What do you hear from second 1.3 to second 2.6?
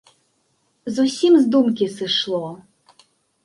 з думкі сышло.